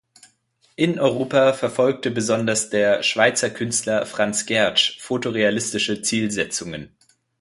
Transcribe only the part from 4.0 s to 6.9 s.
Franz Gertsch fotorealistische Zielsetzungen.